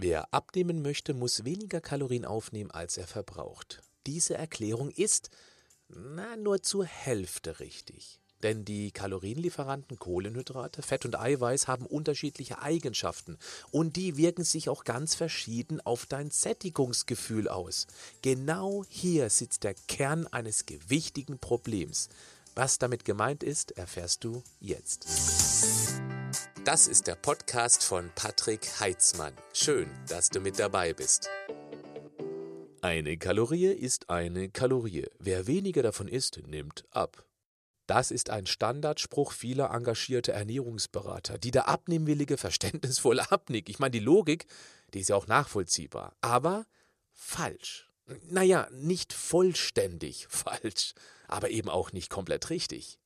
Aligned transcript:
Wer 0.00 0.32
abnehmen 0.32 0.80
möchte, 0.80 1.12
muss 1.12 1.44
weniger 1.44 1.80
Kalorien 1.80 2.24
aufnehmen, 2.24 2.70
als 2.70 2.96
er 2.96 3.08
verbraucht. 3.08 3.82
Diese 4.06 4.34
Erklärung 4.34 4.90
ist, 4.90 5.28
na, 5.88 6.36
nur 6.36 6.62
zur 6.62 6.84
Hälfte 6.84 7.58
richtig. 7.58 8.20
Denn 8.44 8.64
die 8.64 8.92
Kalorienlieferanten 8.92 9.98
Kohlenhydrate, 9.98 10.82
Fett 10.82 11.04
und 11.04 11.18
Eiweiß 11.18 11.66
haben 11.66 11.84
unterschiedliche 11.84 12.62
Eigenschaften 12.62 13.38
und 13.72 13.96
die 13.96 14.16
wirken 14.16 14.44
sich 14.44 14.68
auch 14.68 14.84
ganz 14.84 15.16
verschieden 15.16 15.80
auf 15.80 16.06
dein 16.06 16.30
Sättigungsgefühl 16.30 17.48
aus. 17.48 17.88
Genau 18.22 18.84
hier 18.88 19.30
sitzt 19.30 19.64
der 19.64 19.74
Kern 19.88 20.28
eines 20.28 20.66
gewichtigen 20.66 21.40
Problems. 21.40 22.08
Was 22.54 22.78
damit 22.78 23.04
gemeint 23.04 23.42
ist, 23.42 23.72
erfährst 23.72 24.22
du 24.22 24.44
jetzt. 24.60 25.08
Das 26.68 26.86
ist 26.86 27.06
der 27.06 27.14
Podcast 27.14 27.82
von 27.82 28.10
Patrick 28.14 28.60
Heitzmann. 28.78 29.32
Schön, 29.54 29.88
dass 30.06 30.28
du 30.28 30.38
mit 30.38 30.58
dabei 30.58 30.92
bist. 30.92 31.26
Eine 32.82 33.16
Kalorie 33.16 33.68
ist 33.68 34.10
eine 34.10 34.50
Kalorie. 34.50 35.06
Wer 35.18 35.46
weniger 35.46 35.82
davon 35.82 36.08
isst, 36.08 36.42
nimmt 36.46 36.84
ab. 36.90 37.24
Das 37.86 38.10
ist 38.10 38.28
ein 38.28 38.44
Standardspruch 38.44 39.32
vieler 39.32 39.70
engagierter 39.70 40.34
Ernährungsberater, 40.34 41.38
die 41.38 41.52
der 41.52 41.68
Abnehmwillige 41.68 42.36
verständnisvoll 42.36 43.20
abnickt. 43.20 43.70
Ich 43.70 43.78
meine, 43.78 43.92
die 43.92 44.00
Logik, 44.00 44.44
die 44.92 45.00
ist 45.00 45.08
ja 45.08 45.16
auch 45.16 45.26
nachvollziehbar, 45.26 46.16
aber 46.20 46.66
falsch. 47.14 47.87
Naja, 48.28 48.68
nicht 48.72 49.12
vollständig 49.12 50.26
falsch, 50.30 50.94
aber 51.26 51.50
eben 51.50 51.68
auch 51.68 51.92
nicht 51.92 52.10
komplett 52.10 52.50
richtig. 52.50 52.98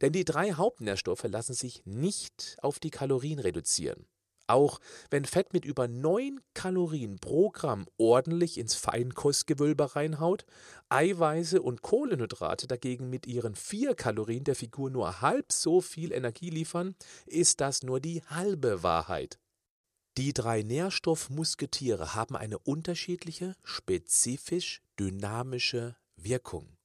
Denn 0.00 0.12
die 0.12 0.24
drei 0.24 0.52
Hauptnährstoffe 0.52 1.24
lassen 1.24 1.54
sich 1.54 1.82
nicht 1.84 2.56
auf 2.60 2.78
die 2.78 2.90
Kalorien 2.90 3.38
reduzieren. 3.38 4.06
Auch 4.46 4.80
wenn 5.10 5.24
Fett 5.24 5.52
mit 5.52 5.64
über 5.64 5.86
9 5.86 6.40
Kalorien 6.54 7.20
pro 7.20 7.50
Gramm 7.50 7.86
ordentlich 7.98 8.58
ins 8.58 8.74
Feinkostgewölbe 8.74 9.94
reinhaut, 9.94 10.44
Eiweiße 10.88 11.62
und 11.62 11.82
Kohlenhydrate 11.82 12.66
dagegen 12.66 13.10
mit 13.10 13.28
ihren 13.28 13.54
4 13.54 13.94
Kalorien 13.94 14.42
der 14.42 14.56
Figur 14.56 14.90
nur 14.90 15.20
halb 15.20 15.52
so 15.52 15.80
viel 15.80 16.10
Energie 16.10 16.50
liefern, 16.50 16.96
ist 17.26 17.60
das 17.60 17.84
nur 17.84 18.00
die 18.00 18.24
halbe 18.24 18.82
Wahrheit. 18.82 19.38
Die 20.20 20.34
drei 20.34 20.60
Nährstoffmusketiere 20.60 22.14
haben 22.14 22.36
eine 22.36 22.58
unterschiedliche, 22.58 23.56
spezifisch 23.64 24.82
dynamische 24.98 25.96
Wirkung. 26.14 26.76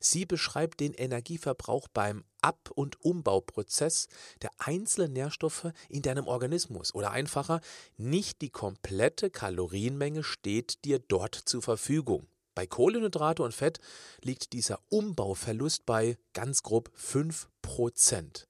Sie 0.00 0.26
beschreibt 0.26 0.80
den 0.80 0.92
Energieverbrauch 0.92 1.86
beim 1.86 2.24
Ab- 2.40 2.72
und 2.74 3.00
Umbauprozess 3.00 4.08
der 4.42 4.50
einzelnen 4.58 5.12
Nährstoffe 5.12 5.70
in 5.88 6.02
deinem 6.02 6.26
Organismus. 6.26 6.92
Oder 6.96 7.12
einfacher, 7.12 7.60
nicht 7.96 8.42
die 8.42 8.50
komplette 8.50 9.30
Kalorienmenge 9.30 10.24
steht 10.24 10.84
dir 10.84 10.98
dort 10.98 11.36
zur 11.36 11.62
Verfügung. 11.62 12.26
Bei 12.56 12.66
Kohlenhydrate 12.66 13.44
und 13.44 13.54
Fett 13.54 13.78
liegt 14.20 14.52
dieser 14.52 14.80
Umbauverlust 14.88 15.86
bei 15.86 16.18
ganz 16.32 16.64
grob 16.64 16.90
5%. 16.98 18.47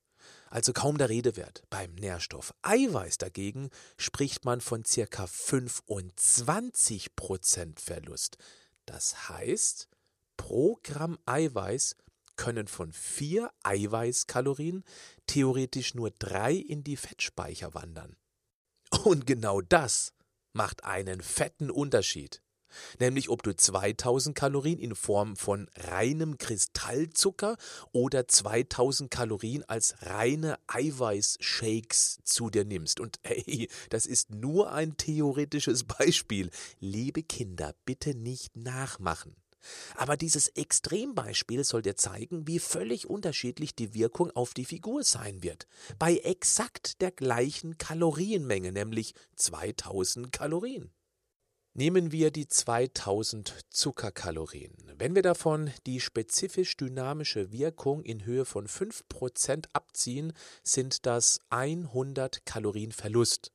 Also 0.50 0.72
kaum 0.72 0.98
der 0.98 1.08
Rede 1.08 1.36
wert. 1.36 1.62
Beim 1.70 1.94
Nährstoff 1.94 2.52
Eiweiß 2.62 3.18
dagegen 3.18 3.70
spricht 3.96 4.44
man 4.44 4.60
von 4.60 4.82
ca. 4.82 5.24
25% 5.24 7.80
Verlust. 7.80 8.38
Das 8.86 9.28
heißt, 9.28 9.88
pro 10.36 10.80
Gramm 10.82 11.16
Eiweiß 11.26 11.94
können 12.36 12.66
von 12.68 12.92
vier 12.92 13.50
Eiweißkalorien 13.64 14.84
theoretisch 15.26 15.94
nur 15.94 16.12
drei 16.12 16.54
in 16.54 16.84
die 16.84 16.96
Fettspeicher 16.96 17.74
wandern. 17.74 18.16
Und 19.04 19.26
genau 19.26 19.60
das 19.60 20.14
macht 20.54 20.84
einen 20.84 21.20
fetten 21.20 21.70
Unterschied. 21.70 22.42
Nämlich 22.98 23.28
ob 23.28 23.42
du 23.42 23.54
2000 23.54 24.36
Kalorien 24.36 24.78
in 24.78 24.94
Form 24.94 25.36
von 25.36 25.68
reinem 25.76 26.38
Kristallzucker 26.38 27.56
oder 27.92 28.28
2000 28.28 29.10
Kalorien 29.10 29.64
als 29.68 29.96
reine 30.02 30.58
Eiweißshakes 30.66 32.20
zu 32.24 32.50
dir 32.50 32.64
nimmst. 32.64 33.00
Und 33.00 33.18
hey, 33.22 33.68
das 33.90 34.06
ist 34.06 34.30
nur 34.30 34.72
ein 34.72 34.96
theoretisches 34.96 35.84
Beispiel. 35.84 36.50
Liebe 36.80 37.22
Kinder, 37.22 37.74
bitte 37.84 38.14
nicht 38.14 38.56
nachmachen. 38.56 39.36
Aber 39.96 40.16
dieses 40.16 40.48
Extrembeispiel 40.48 41.64
soll 41.64 41.82
dir 41.82 41.96
zeigen, 41.96 42.46
wie 42.46 42.58
völlig 42.58 43.08
unterschiedlich 43.08 43.74
die 43.74 43.94
Wirkung 43.94 44.30
auf 44.30 44.54
die 44.54 44.64
Figur 44.64 45.02
sein 45.04 45.42
wird. 45.42 45.66
Bei 45.98 46.16
exakt 46.18 47.00
der 47.00 47.10
gleichen 47.10 47.78
Kalorienmenge, 47.78 48.72
nämlich 48.72 49.14
2000 49.36 50.32
Kalorien. 50.32 50.90
Nehmen 51.78 52.10
wir 52.10 52.32
die 52.32 52.48
2000 52.48 53.54
Zuckerkalorien. 53.70 54.74
Wenn 54.96 55.14
wir 55.14 55.22
davon 55.22 55.70
die 55.86 56.00
spezifisch 56.00 56.76
dynamische 56.76 57.52
Wirkung 57.52 58.02
in 58.02 58.24
Höhe 58.24 58.44
von 58.44 58.66
5% 58.66 59.66
abziehen, 59.74 60.32
sind 60.64 61.06
das 61.06 61.40
100 61.50 62.44
Kalorien 62.44 62.90
Verlust. 62.90 63.52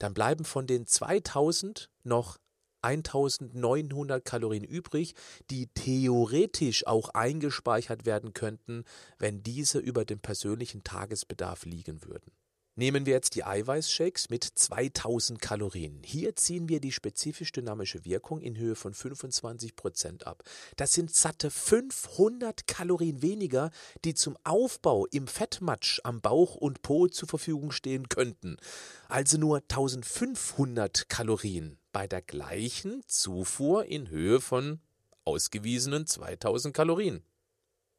Dann 0.00 0.12
bleiben 0.12 0.44
von 0.44 0.66
den 0.66 0.88
2000 0.88 1.88
noch 2.02 2.36
1900 2.80 4.24
Kalorien 4.24 4.64
übrig, 4.64 5.14
die 5.48 5.68
theoretisch 5.68 6.88
auch 6.88 7.10
eingespeichert 7.10 8.04
werden 8.04 8.32
könnten, 8.32 8.82
wenn 9.20 9.44
diese 9.44 9.78
über 9.78 10.04
dem 10.04 10.18
persönlichen 10.18 10.82
Tagesbedarf 10.82 11.64
liegen 11.64 12.02
würden. 12.02 12.32
Nehmen 12.74 13.04
wir 13.04 13.12
jetzt 13.12 13.34
die 13.34 13.44
Eiweißshakes 13.44 14.30
mit 14.30 14.44
2000 14.44 15.42
Kalorien. 15.42 16.00
Hier 16.02 16.34
ziehen 16.36 16.70
wir 16.70 16.80
die 16.80 16.90
spezifisch 16.90 17.52
dynamische 17.52 18.06
Wirkung 18.06 18.40
in 18.40 18.56
Höhe 18.56 18.76
von 18.76 18.94
25% 18.94 20.22
ab. 20.22 20.42
Das 20.76 20.94
sind 20.94 21.14
satte 21.14 21.50
500 21.50 22.66
Kalorien 22.66 23.20
weniger, 23.20 23.72
die 24.06 24.14
zum 24.14 24.38
Aufbau 24.44 25.04
im 25.10 25.26
Fettmatsch 25.26 26.00
am 26.04 26.22
Bauch 26.22 26.54
und 26.54 26.80
Po 26.80 27.08
zur 27.08 27.28
Verfügung 27.28 27.72
stehen 27.72 28.08
könnten. 28.08 28.56
Also 29.06 29.36
nur 29.36 29.58
1500 29.58 31.10
Kalorien 31.10 31.78
bei 31.92 32.06
der 32.06 32.22
gleichen 32.22 33.02
Zufuhr 33.06 33.84
in 33.84 34.08
Höhe 34.08 34.40
von 34.40 34.80
ausgewiesenen 35.26 36.06
2000 36.06 36.74
Kalorien. 36.74 37.22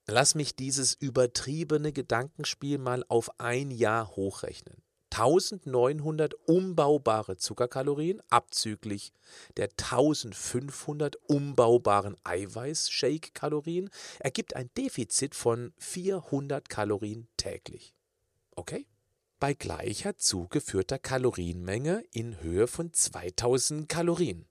Lass 0.07 0.35
mich 0.35 0.55
dieses 0.55 0.93
übertriebene 0.93 1.93
Gedankenspiel 1.93 2.77
mal 2.77 3.05
auf 3.07 3.39
ein 3.39 3.71
Jahr 3.71 4.15
hochrechnen. 4.15 4.83
1900 5.11 6.33
umbaubare 6.47 7.37
Zuckerkalorien 7.37 8.21
abzüglich 8.29 9.13
der 9.57 9.69
1500 9.69 11.17
umbaubaren 11.27 12.17
Eiweiß-Shake-Kalorien 12.23 13.91
ergibt 14.19 14.55
ein 14.55 14.71
Defizit 14.75 15.35
von 15.35 15.71
400 15.77 16.67
Kalorien 16.67 17.27
täglich. 17.37 17.93
Okay? 18.55 18.87
Bei 19.39 19.53
gleicher 19.53 20.17
zugeführter 20.17 20.97
Kalorienmenge 20.97 22.03
in 22.11 22.41
Höhe 22.41 22.67
von 22.67 22.91
2000 22.91 23.87
Kalorien 23.87 24.47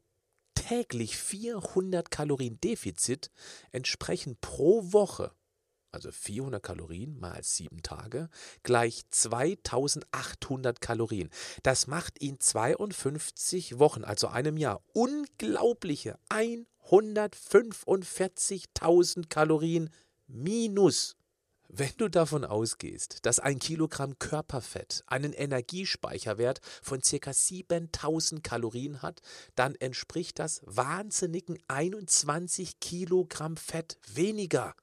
täglich 0.54 1.16
400 1.16 2.10
Kalorien 2.10 2.60
Defizit 2.60 3.30
entsprechen 3.72 4.36
pro 4.40 4.92
Woche 4.92 5.32
also 5.92 6.10
400 6.10 6.60
Kalorien 6.62 7.20
mal 7.20 7.42
7 7.42 7.82
Tage, 7.82 8.30
gleich 8.62 9.02
2800 9.10 10.80
Kalorien. 10.80 11.28
Das 11.62 11.86
macht 11.86 12.16
in 12.18 12.40
52 12.40 13.78
Wochen, 13.78 14.04
also 14.04 14.28
einem 14.28 14.56
Jahr, 14.56 14.82
unglaubliche 14.92 16.18
145.000 16.30 19.28
Kalorien 19.28 19.90
minus. 20.26 21.16
Wenn 21.74 21.92
du 21.96 22.08
davon 22.08 22.44
ausgehst, 22.44 23.24
dass 23.24 23.38
ein 23.38 23.58
Kilogramm 23.58 24.18
Körperfett 24.18 25.04
einen 25.06 25.32
Energiespeicherwert 25.32 26.60
von 26.82 27.00
ca. 27.00 27.32
7000 27.32 28.44
Kalorien 28.44 29.00
hat, 29.00 29.22
dann 29.54 29.74
entspricht 29.76 30.38
das 30.38 30.60
wahnsinnigen 30.66 31.58
21 31.68 32.78
Kilogramm 32.78 33.56
Fett 33.56 33.96
weniger. 34.12 34.74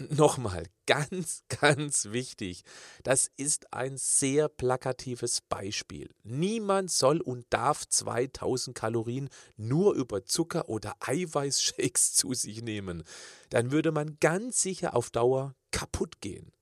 Nochmal, 0.00 0.66
ganz, 0.86 1.42
ganz 1.60 2.06
wichtig. 2.10 2.62
Das 3.02 3.30
ist 3.36 3.72
ein 3.72 3.96
sehr 3.96 4.48
plakatives 4.48 5.40
Beispiel. 5.40 6.14
Niemand 6.22 6.90
soll 6.90 7.20
und 7.20 7.46
darf 7.50 7.86
2000 7.88 8.76
Kalorien 8.76 9.28
nur 9.56 9.94
über 9.94 10.24
Zucker 10.24 10.68
oder 10.68 10.94
Eiweißshakes 11.00 12.12
zu 12.14 12.32
sich 12.34 12.62
nehmen. 12.62 13.02
Dann 13.50 13.72
würde 13.72 13.90
man 13.90 14.18
ganz 14.20 14.62
sicher 14.62 14.94
auf 14.94 15.10
Dauer 15.10 15.56
kaputt 15.72 16.20
gehen. 16.20 16.52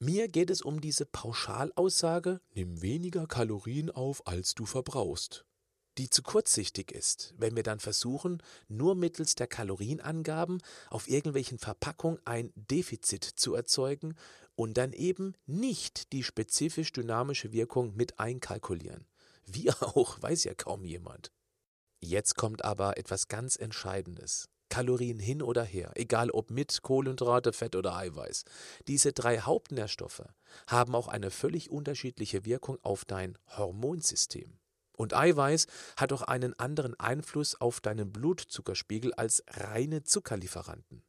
Mir 0.00 0.28
geht 0.28 0.50
es 0.50 0.62
um 0.62 0.80
diese 0.80 1.04
Pauschalaussage, 1.04 2.40
nimm 2.54 2.82
weniger 2.82 3.26
Kalorien 3.26 3.90
auf, 3.90 4.26
als 4.26 4.54
du 4.54 4.64
verbrauchst 4.64 5.44
die 6.00 6.08
zu 6.08 6.22
kurzsichtig 6.22 6.92
ist, 6.92 7.34
wenn 7.36 7.56
wir 7.56 7.62
dann 7.62 7.78
versuchen, 7.78 8.42
nur 8.68 8.94
mittels 8.94 9.34
der 9.34 9.46
Kalorienangaben 9.46 10.62
auf 10.88 11.06
irgendwelchen 11.08 11.58
Verpackungen 11.58 12.18
ein 12.24 12.54
Defizit 12.54 13.22
zu 13.22 13.54
erzeugen 13.54 14.14
und 14.54 14.78
dann 14.78 14.94
eben 14.94 15.34
nicht 15.44 16.14
die 16.14 16.22
spezifisch 16.22 16.90
dynamische 16.92 17.52
Wirkung 17.52 17.94
mit 17.96 18.18
einkalkulieren. 18.18 19.06
Wir 19.44 19.76
auch, 19.82 20.22
weiß 20.22 20.44
ja 20.44 20.54
kaum 20.54 20.86
jemand. 20.86 21.32
Jetzt 21.98 22.34
kommt 22.34 22.64
aber 22.64 22.96
etwas 22.96 23.28
ganz 23.28 23.56
Entscheidendes. 23.56 24.48
Kalorien 24.70 25.18
hin 25.18 25.42
oder 25.42 25.64
her, 25.64 25.92
egal 25.96 26.30
ob 26.30 26.50
mit 26.50 26.80
Kohlenhydrate, 26.80 27.52
Fett 27.52 27.76
oder 27.76 27.94
Eiweiß. 27.94 28.44
Diese 28.88 29.12
drei 29.12 29.40
Hauptnährstoffe 29.40 30.24
haben 30.66 30.94
auch 30.94 31.08
eine 31.08 31.30
völlig 31.30 31.70
unterschiedliche 31.70 32.46
Wirkung 32.46 32.78
auf 32.80 33.04
dein 33.04 33.36
Hormonsystem. 33.48 34.60
Und 35.00 35.14
Eiweiß 35.14 35.66
hat 35.96 36.12
auch 36.12 36.20
einen 36.20 36.52
anderen 36.58 36.94
Einfluss 37.00 37.58
auf 37.58 37.80
deinen 37.80 38.12
Blutzuckerspiegel 38.12 39.14
als 39.14 39.42
reine 39.48 40.02
Zuckerlieferanten. 40.02 41.02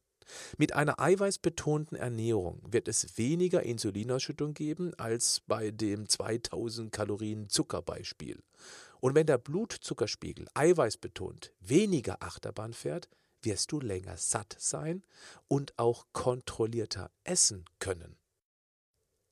Mit 0.56 0.72
einer 0.72 0.98
eiweißbetonten 0.98 1.98
Ernährung 1.98 2.62
wird 2.66 2.88
es 2.88 3.18
weniger 3.18 3.64
Insulinausschüttung 3.64 4.54
geben 4.54 4.94
als 4.94 5.42
bei 5.46 5.70
dem 5.70 6.08
2000 6.08 6.90
Kalorien 6.90 7.50
Zuckerbeispiel. 7.50 8.42
Und 9.00 9.14
wenn 9.14 9.26
der 9.26 9.36
Blutzuckerspiegel 9.36 10.46
eiweißbetont 10.54 11.52
weniger 11.60 12.22
Achterbahn 12.22 12.72
fährt, 12.72 13.10
wirst 13.42 13.72
du 13.72 13.78
länger 13.78 14.16
satt 14.16 14.56
sein 14.58 15.02
und 15.48 15.78
auch 15.78 16.06
kontrollierter 16.14 17.10
essen 17.24 17.66
können. 17.78 18.16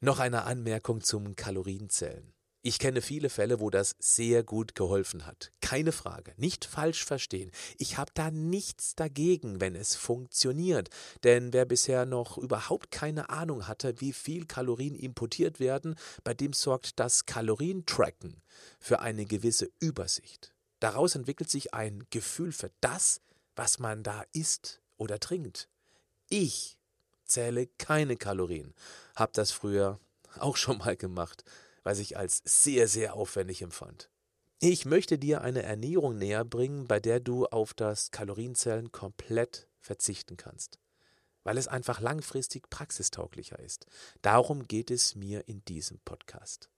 Noch 0.00 0.18
eine 0.18 0.44
Anmerkung 0.44 1.00
zum 1.00 1.34
Kalorienzählen. 1.34 2.34
Ich 2.62 2.78
kenne 2.78 3.00
viele 3.00 3.30
Fälle, 3.30 3.58
wo 3.60 3.70
das 3.70 3.96
sehr 3.98 4.42
gut 4.42 4.74
geholfen 4.74 5.24
hat. 5.24 5.50
Keine 5.62 5.92
Frage, 5.92 6.34
nicht 6.36 6.66
falsch 6.66 7.06
verstehen. 7.06 7.50
Ich 7.78 7.96
habe 7.96 8.10
da 8.12 8.30
nichts 8.30 8.94
dagegen, 8.94 9.62
wenn 9.62 9.74
es 9.74 9.96
funktioniert. 9.96 10.90
Denn 11.24 11.54
wer 11.54 11.64
bisher 11.64 12.04
noch 12.04 12.36
überhaupt 12.36 12.90
keine 12.90 13.30
Ahnung 13.30 13.66
hatte, 13.66 14.02
wie 14.02 14.12
viel 14.12 14.44
Kalorien 14.44 14.94
importiert 14.94 15.58
werden, 15.58 15.94
bei 16.22 16.34
dem 16.34 16.52
sorgt 16.52 17.00
das 17.00 17.24
Kalorientracken 17.24 18.42
für 18.78 19.00
eine 19.00 19.24
gewisse 19.24 19.70
Übersicht. 19.78 20.52
Daraus 20.80 21.14
entwickelt 21.14 21.48
sich 21.48 21.72
ein 21.72 22.04
Gefühl 22.10 22.52
für 22.52 22.70
das, 22.82 23.22
was 23.56 23.78
man 23.78 24.02
da 24.02 24.24
isst 24.34 24.82
oder 24.98 25.18
trinkt. 25.18 25.70
Ich 26.28 26.76
zähle 27.24 27.68
keine 27.78 28.16
Kalorien, 28.16 28.74
habe 29.16 29.32
das 29.32 29.50
früher 29.50 29.98
auch 30.38 30.56
schon 30.56 30.76
mal 30.78 30.96
gemacht 30.96 31.42
was 31.82 31.98
ich 31.98 32.16
als 32.16 32.42
sehr, 32.44 32.88
sehr 32.88 33.14
aufwendig 33.14 33.62
empfand. 33.62 34.10
Ich 34.58 34.84
möchte 34.84 35.18
dir 35.18 35.40
eine 35.40 35.62
Ernährung 35.62 36.18
näher 36.18 36.44
bringen, 36.44 36.86
bei 36.86 37.00
der 37.00 37.18
du 37.20 37.46
auf 37.46 37.72
das 37.72 38.10
Kalorienzählen 38.10 38.92
komplett 38.92 39.68
verzichten 39.80 40.36
kannst, 40.36 40.78
weil 41.44 41.56
es 41.56 41.66
einfach 41.66 42.00
langfristig 42.00 42.68
praxistauglicher 42.68 43.58
ist. 43.58 43.86
Darum 44.20 44.66
geht 44.66 44.90
es 44.90 45.14
mir 45.14 45.48
in 45.48 45.64
diesem 45.64 45.98
Podcast. 46.00 46.68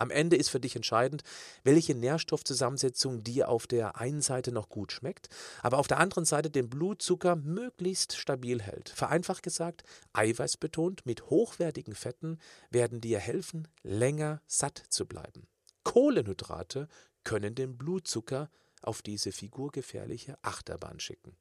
Am 0.00 0.10
Ende 0.10 0.36
ist 0.36 0.48
für 0.48 0.60
dich 0.60 0.76
entscheidend, 0.76 1.22
welche 1.62 1.94
Nährstoffzusammensetzung 1.94 3.22
dir 3.22 3.50
auf 3.50 3.66
der 3.66 3.96
einen 3.96 4.22
Seite 4.22 4.50
noch 4.50 4.70
gut 4.70 4.92
schmeckt, 4.92 5.28
aber 5.62 5.76
auf 5.76 5.88
der 5.88 5.98
anderen 5.98 6.24
Seite 6.24 6.48
den 6.48 6.70
Blutzucker 6.70 7.36
möglichst 7.36 8.16
stabil 8.16 8.62
hält. 8.62 8.88
Vereinfacht 8.88 9.42
gesagt, 9.42 9.84
eiweißbetont 10.14 11.04
mit 11.04 11.28
hochwertigen 11.28 11.94
Fetten 11.94 12.38
werden 12.70 13.02
dir 13.02 13.18
helfen, 13.18 13.68
länger 13.82 14.40
satt 14.46 14.82
zu 14.88 15.04
bleiben. 15.04 15.46
Kohlenhydrate 15.84 16.88
können 17.22 17.54
den 17.54 17.76
Blutzucker 17.76 18.50
auf 18.80 19.02
diese 19.02 19.32
figurgefährliche 19.32 20.38
Achterbahn 20.40 20.98
schicken. 20.98 21.36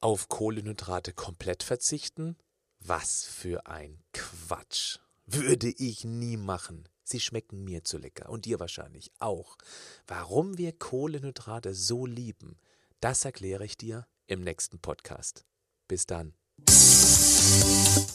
Auf 0.00 0.28
Kohlenhydrate 0.28 1.14
komplett 1.14 1.62
verzichten? 1.62 2.36
Was 2.80 3.24
für 3.24 3.66
ein 3.66 4.02
Quatsch. 4.12 4.98
Würde 5.24 5.68
ich 5.68 6.04
nie 6.04 6.36
machen. 6.36 6.86
Sie 7.10 7.18
schmecken 7.18 7.64
mir 7.64 7.82
zu 7.82 7.98
lecker 7.98 8.28
und 8.28 8.44
dir 8.44 8.60
wahrscheinlich 8.60 9.10
auch. 9.18 9.58
Warum 10.06 10.58
wir 10.58 10.70
Kohlenhydrate 10.70 11.74
so 11.74 12.06
lieben, 12.06 12.56
das 13.00 13.24
erkläre 13.24 13.64
ich 13.64 13.76
dir 13.76 14.06
im 14.28 14.42
nächsten 14.42 14.78
Podcast. 14.78 15.44
Bis 15.88 16.06
dann. 16.06 16.34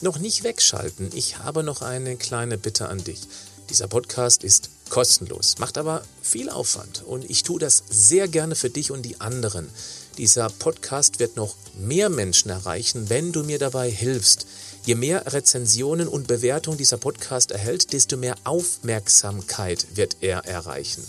Noch 0.00 0.18
nicht 0.18 0.44
wegschalten, 0.44 1.10
ich 1.12 1.36
habe 1.36 1.62
noch 1.62 1.82
eine 1.82 2.16
kleine 2.16 2.56
Bitte 2.56 2.88
an 2.88 3.04
dich. 3.04 3.20
Dieser 3.68 3.86
Podcast 3.86 4.42
ist 4.42 4.70
kostenlos, 4.88 5.58
macht 5.58 5.76
aber 5.76 6.02
viel 6.22 6.48
Aufwand 6.48 7.02
und 7.02 7.28
ich 7.28 7.42
tue 7.42 7.60
das 7.60 7.82
sehr 7.90 8.28
gerne 8.28 8.54
für 8.54 8.70
dich 8.70 8.92
und 8.92 9.02
die 9.02 9.20
anderen. 9.20 9.68
Dieser 10.16 10.48
Podcast 10.48 11.18
wird 11.18 11.36
noch 11.36 11.54
mehr 11.76 12.08
Menschen 12.08 12.50
erreichen, 12.50 13.10
wenn 13.10 13.32
du 13.32 13.42
mir 13.42 13.58
dabei 13.58 13.90
hilfst. 13.90 14.46
Je 14.86 14.94
mehr 14.94 15.32
Rezensionen 15.32 16.06
und 16.06 16.28
Bewertungen 16.28 16.78
dieser 16.78 16.96
Podcast 16.96 17.50
erhält, 17.50 17.92
desto 17.92 18.16
mehr 18.16 18.36
Aufmerksamkeit 18.44 19.84
wird 19.96 20.18
er 20.20 20.44
erreichen. 20.44 21.04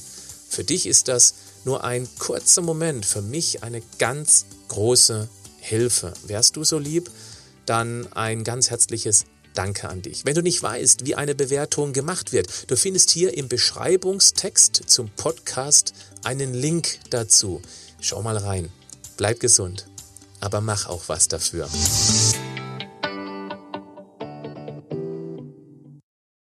Für 0.50 0.64
dich 0.64 0.88
ist 0.88 1.08
das 1.08 1.36
nur 1.64 1.84
ein 1.84 2.10
kurzer 2.18 2.64
Moment, 2.64 3.06
für 3.06 3.22
mich 3.22 3.62
eine 3.62 3.84
ganz 4.00 4.46
große 4.70 5.30
Hilfe. 5.60 6.14
Wärst 6.26 6.56
du 6.56 6.64
so 6.64 6.80
lieb, 6.80 7.12
dann 7.68 8.12
ein 8.14 8.44
ganz 8.44 8.72
herzliches 8.72 9.26
Danke 9.54 9.90
an 9.90 10.02
dich. 10.02 10.26
Wenn 10.26 10.34
du 10.34 10.42
nicht 10.42 10.64
weißt, 10.64 11.06
wie 11.06 11.14
eine 11.14 11.36
Bewertung 11.36 11.94
gemacht 11.94 12.32
wird, 12.32 12.48
du 12.72 12.76
findest 12.76 13.12
hier 13.12 13.38
im 13.38 13.48
Beschreibungstext 13.48 14.86
zum 14.88 15.12
Podcast 15.12 15.94
einen 16.24 16.56
Link 16.56 16.98
dazu. 17.12 17.62
Schau 18.02 18.24
mal 18.24 18.38
rein. 18.38 18.70
Bleib 19.18 19.40
gesund, 19.40 19.88
aber 20.40 20.62
mach 20.62 20.88
auch 20.88 21.04
was 21.10 21.28
dafür. 21.28 21.70